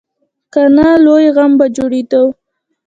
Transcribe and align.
که 0.53 0.61
نه، 0.75 0.87
لوی 1.05 1.25
غم 1.35 1.51
به 1.59 1.65
جوړېدو. 1.75 2.23